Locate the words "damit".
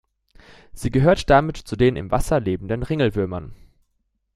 1.29-1.57